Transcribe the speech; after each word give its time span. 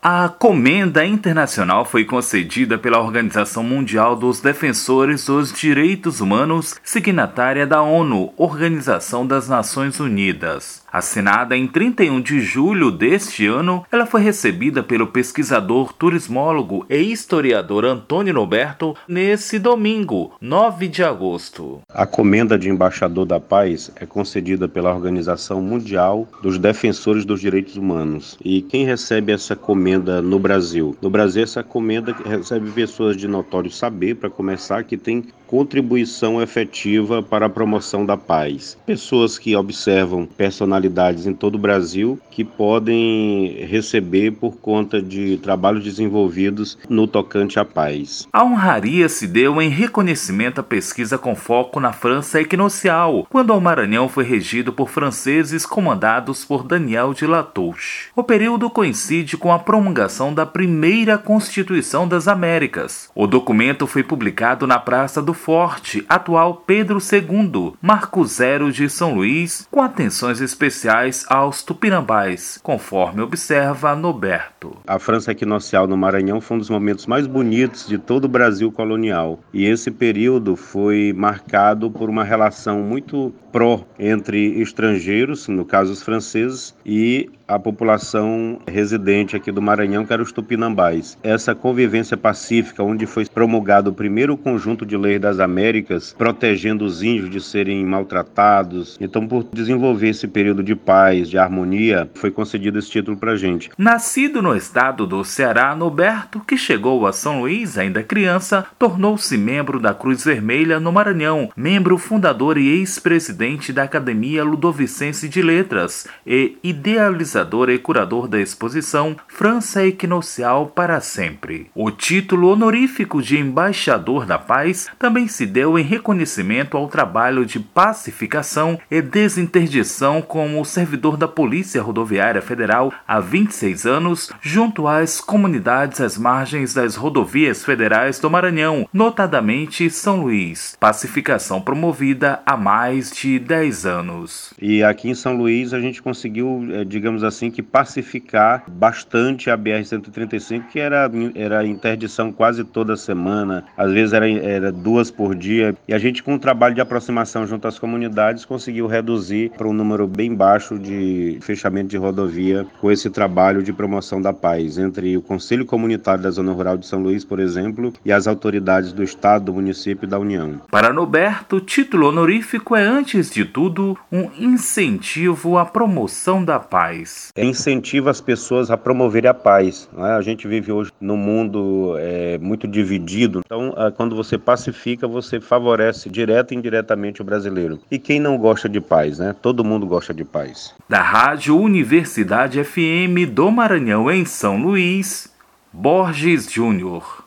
A 0.00 0.28
Comenda 0.28 1.04
Internacional 1.04 1.84
foi 1.84 2.04
concedida 2.04 2.78
pela 2.78 3.00
Organização 3.00 3.64
Mundial 3.64 4.14
dos 4.14 4.40
Defensores 4.40 5.26
dos 5.26 5.52
Direitos 5.52 6.20
Humanos, 6.20 6.76
signatária 6.84 7.66
da 7.66 7.82
ONU, 7.82 8.32
Organização 8.36 9.26
das 9.26 9.48
Nações 9.48 9.98
Unidas. 9.98 10.84
Assinada 10.90 11.56
em 11.56 11.66
31 11.66 12.20
de 12.20 12.40
julho 12.40 12.90
deste 12.90 13.46
ano, 13.46 13.84
ela 13.92 14.06
foi 14.06 14.22
recebida 14.22 14.82
pelo 14.82 15.06
pesquisador, 15.06 15.92
turismólogo 15.92 16.86
e 16.88 16.96
historiador 16.96 17.84
Antônio 17.84 18.34
Roberto 18.34 18.96
nesse 19.06 19.58
domingo, 19.58 20.32
9 20.40 20.88
de 20.88 21.04
agosto. 21.04 21.80
A 21.88 22.06
Comenda 22.06 22.58
de 22.58 22.70
Embaixador 22.70 23.26
da 23.26 23.38
Paz 23.38 23.90
é 23.96 24.06
concedida 24.06 24.66
pela 24.66 24.94
Organização 24.94 25.60
Mundial 25.60 26.26
dos 26.42 26.58
Defensores 26.58 27.24
dos 27.24 27.40
Direitos 27.40 27.76
Humanos. 27.76 28.38
E 28.42 28.62
quem 28.62 28.86
recebe 28.86 29.32
essa 29.32 29.54
comenda 29.54 30.22
no 30.22 30.38
Brasil? 30.38 30.96
No 31.02 31.10
Brasil, 31.10 31.42
essa 31.42 31.62
comenda 31.62 32.16
recebe 32.24 32.70
pessoas 32.70 33.16
de 33.16 33.28
notório 33.28 33.70
saber, 33.70 34.16
para 34.16 34.30
começar, 34.30 34.84
que 34.84 34.96
tem 34.96 35.24
contribuição 35.48 36.40
efetiva 36.42 37.22
para 37.22 37.46
a 37.46 37.50
promoção 37.50 38.04
da 38.04 38.16
paz. 38.16 38.78
Pessoas 38.84 39.38
que 39.38 39.56
observam 39.56 40.26
personalidades 40.26 41.26
em 41.26 41.32
todo 41.32 41.54
o 41.54 41.58
Brasil 41.58 42.20
que 42.30 42.44
podem 42.44 43.64
receber 43.66 44.32
por 44.32 44.56
conta 44.58 45.02
de 45.02 45.38
trabalhos 45.38 45.82
desenvolvidos 45.82 46.78
no 46.88 47.06
tocante 47.06 47.58
à 47.58 47.64
paz. 47.64 48.28
A 48.32 48.44
honraria 48.44 49.08
se 49.08 49.26
deu 49.26 49.60
em 49.60 49.70
reconhecimento 49.70 50.60
à 50.60 50.62
pesquisa 50.62 51.16
com 51.16 51.34
foco 51.34 51.80
na 51.80 51.92
França 51.92 52.40
equinocial, 52.40 53.26
quando 53.30 53.54
o 53.54 53.60
Maranhão 53.60 54.08
foi 54.08 54.24
regido 54.24 54.72
por 54.72 54.90
franceses 54.90 55.64
comandados 55.64 56.44
por 56.44 56.62
Daniel 56.62 57.14
de 57.14 57.26
Latouche. 57.26 58.10
O 58.14 58.22
período 58.22 58.68
coincide 58.68 59.36
com 59.36 59.52
a 59.52 59.58
promulgação 59.58 60.34
da 60.34 60.44
primeira 60.44 61.16
Constituição 61.16 62.06
das 62.06 62.28
Américas. 62.28 63.10
O 63.14 63.26
documento 63.26 63.86
foi 63.86 64.02
publicado 64.02 64.66
na 64.66 64.78
Praça 64.78 65.22
do 65.22 65.37
Forte, 65.38 66.04
atual 66.08 66.64
Pedro 66.66 66.98
II, 66.98 67.74
Marco 67.80 68.24
Zero 68.24 68.72
de 68.72 68.90
São 68.90 69.14
Luís, 69.14 69.66
com 69.70 69.80
atenções 69.80 70.40
especiais 70.40 71.24
aos 71.28 71.62
tupinambás, 71.62 72.58
conforme 72.62 73.22
observa 73.22 73.94
Noberto. 73.94 74.76
A 74.86 74.98
França 74.98 75.30
equinocial 75.30 75.86
no 75.86 75.96
Maranhão 75.96 76.40
foi 76.40 76.56
um 76.56 76.60
dos 76.60 76.68
momentos 76.68 77.06
mais 77.06 77.26
bonitos 77.26 77.86
de 77.86 77.96
todo 77.96 78.24
o 78.24 78.28
Brasil 78.28 78.70
colonial, 78.72 79.38
e 79.54 79.64
esse 79.64 79.90
período 79.90 80.56
foi 80.56 81.14
marcado 81.16 81.90
por 81.90 82.10
uma 82.10 82.24
relação 82.24 82.80
muito 82.80 83.32
pró 83.52 83.84
entre 83.98 84.60
estrangeiros, 84.60 85.46
no 85.48 85.64
caso 85.64 85.92
os 85.92 86.02
franceses, 86.02 86.74
e 86.84 87.30
a 87.46 87.58
população 87.58 88.60
residente 88.66 89.34
aqui 89.34 89.50
do 89.50 89.62
Maranhão, 89.62 90.04
que 90.04 90.12
era 90.12 90.22
os 90.22 90.32
tupinambás. 90.32 91.16
Essa 91.22 91.54
convivência 91.54 92.16
pacífica, 92.16 92.82
onde 92.82 93.06
foi 93.06 93.24
promulgado 93.24 93.90
o 93.90 93.94
primeiro 93.94 94.36
conjunto 94.36 94.84
de 94.84 94.96
leis 94.96 95.20
das 95.28 95.40
Américas, 95.40 96.14
protegendo 96.16 96.84
os 96.84 97.02
índios 97.02 97.30
de 97.30 97.40
serem 97.40 97.84
maltratados. 97.84 98.96
Então, 99.00 99.26
por 99.26 99.44
desenvolver 99.52 100.08
esse 100.08 100.26
período 100.26 100.62
de 100.62 100.74
paz, 100.74 101.28
de 101.28 101.36
harmonia, 101.36 102.10
foi 102.14 102.30
concedido 102.30 102.78
esse 102.78 102.90
título 102.90 103.16
para 103.16 103.36
gente. 103.36 103.70
Nascido 103.76 104.40
no 104.40 104.56
estado 104.56 105.06
do 105.06 105.22
Ceará, 105.24 105.74
Noberto, 105.76 106.40
que 106.40 106.56
chegou 106.56 107.06
a 107.06 107.12
São 107.12 107.40
Luís 107.40 107.76
ainda 107.76 108.02
criança, 108.02 108.64
tornou-se 108.78 109.36
membro 109.36 109.78
da 109.78 109.92
Cruz 109.92 110.24
Vermelha 110.24 110.80
no 110.80 110.90
Maranhão, 110.90 111.50
membro 111.56 111.98
fundador 111.98 112.56
e 112.56 112.68
ex-presidente 112.68 113.72
da 113.72 113.82
Academia 113.82 114.42
Ludovicense 114.42 115.28
de 115.28 115.42
Letras 115.42 116.06
e 116.26 116.56
idealizador 116.62 117.68
e 117.68 117.78
curador 117.78 118.26
da 118.28 118.40
exposição 118.40 119.16
França 119.28 119.86
Equinocial 119.86 120.66
para 120.66 121.00
Sempre. 121.00 121.70
O 121.74 121.90
título 121.90 122.48
honorífico 122.48 123.20
de 123.20 123.38
Embaixador 123.38 124.24
da 124.24 124.38
Paz 124.38 124.88
também 124.98 125.17
se 125.26 125.46
deu 125.46 125.78
em 125.78 125.82
reconhecimento 125.82 126.76
ao 126.76 126.86
trabalho 126.86 127.44
de 127.44 127.58
pacificação 127.58 128.78
e 128.90 129.00
desinterdição 129.00 130.20
como 130.20 130.64
servidor 130.64 131.16
da 131.16 131.26
Polícia 131.26 131.82
Rodoviária 131.82 132.42
Federal 132.42 132.92
há 133.06 133.18
26 133.18 133.86
anos, 133.86 134.30
junto 134.40 134.86
às 134.86 135.20
comunidades 135.20 136.00
às 136.00 136.18
margens 136.18 136.74
das 136.74 136.94
rodovias 136.94 137.64
federais 137.64 138.18
do 138.18 138.30
Maranhão, 138.30 138.86
notadamente 138.92 139.88
São 139.88 140.20
Luís. 140.20 140.76
Pacificação 140.78 141.60
promovida 141.60 142.40
há 142.44 142.56
mais 142.56 143.10
de 143.10 143.38
10 143.38 143.86
anos. 143.86 144.52
E 144.60 144.82
aqui 144.82 145.08
em 145.08 145.14
São 145.14 145.36
Luís 145.36 145.72
a 145.72 145.80
gente 145.80 146.02
conseguiu, 146.02 146.66
eh, 146.70 146.84
digamos 146.84 147.24
assim, 147.24 147.50
que 147.50 147.62
pacificar 147.62 148.64
bastante 148.68 149.50
a 149.50 149.56
BR-135, 149.56 150.68
que 150.68 150.78
era, 150.78 151.10
era 151.34 151.66
interdição 151.66 152.32
quase 152.32 152.64
toda 152.64 152.96
semana, 152.96 153.64
às 153.76 153.92
vezes 153.92 154.12
era, 154.12 154.28
era 154.30 154.72
duas 154.72 155.07
por 155.10 155.34
dia, 155.34 155.74
e 155.86 155.94
a 155.94 155.98
gente, 155.98 156.22
com 156.22 156.34
um 156.34 156.38
trabalho 156.38 156.74
de 156.74 156.80
aproximação 156.80 157.46
junto 157.46 157.66
às 157.66 157.78
comunidades, 157.78 158.44
conseguiu 158.44 158.86
reduzir 158.86 159.50
para 159.56 159.68
um 159.68 159.72
número 159.72 160.06
bem 160.06 160.34
baixo 160.34 160.78
de 160.78 161.38
fechamento 161.40 161.88
de 161.88 161.96
rodovia 161.96 162.66
com 162.80 162.90
esse 162.90 163.10
trabalho 163.10 163.62
de 163.62 163.72
promoção 163.72 164.20
da 164.20 164.32
paz 164.32 164.78
entre 164.78 165.16
o 165.16 165.22
Conselho 165.22 165.64
Comunitário 165.66 166.22
da 166.22 166.30
Zona 166.30 166.52
Rural 166.52 166.76
de 166.76 166.86
São 166.86 167.00
Luís, 167.00 167.24
por 167.24 167.40
exemplo, 167.40 167.92
e 168.04 168.12
as 168.12 168.26
autoridades 168.26 168.92
do 168.92 169.02
Estado, 169.02 169.46
do 169.46 169.54
município 169.54 170.06
e 170.06 170.08
da 170.08 170.18
União. 170.18 170.60
Para 170.70 170.92
Noberto, 170.92 171.56
o 171.56 171.60
título 171.60 172.08
honorífico 172.08 172.76
é, 172.76 172.82
antes 172.82 173.30
de 173.30 173.44
tudo, 173.44 173.96
um 174.10 174.30
incentivo 174.38 175.58
à 175.58 175.64
promoção 175.64 176.44
da 176.44 176.58
paz. 176.58 177.32
É, 177.34 177.44
incentiva 177.44 178.10
as 178.10 178.20
pessoas 178.20 178.70
a 178.70 178.76
promoverem 178.76 179.30
a 179.30 179.34
paz. 179.34 179.88
É? 179.96 180.12
A 180.12 180.20
gente 180.20 180.46
vive 180.48 180.72
hoje 180.72 180.90
num 181.00 181.16
mundo 181.16 181.94
é, 181.98 182.38
muito 182.38 182.66
dividido, 182.66 183.40
então 183.44 183.74
quando 183.96 184.16
você 184.16 184.36
pacifica, 184.36 184.97
você 185.06 185.40
favorece 185.40 186.08
direto 186.08 186.52
e 186.52 186.56
indiretamente 186.56 187.22
o 187.22 187.24
brasileiro. 187.24 187.78
E 187.90 187.98
quem 187.98 188.18
não 188.18 188.38
gosta 188.38 188.68
de 188.68 188.80
paz, 188.80 189.18
né? 189.18 189.34
Todo 189.40 189.64
mundo 189.64 189.86
gosta 189.86 190.12
de 190.12 190.24
paz. 190.24 190.74
Da 190.88 191.02
Rádio 191.02 191.58
Universidade 191.58 192.62
FM 192.64 193.30
do 193.30 193.50
Maranhão, 193.50 194.10
em 194.10 194.24
São 194.24 194.60
Luís, 194.60 195.32
Borges 195.72 196.50
Júnior. 196.50 197.17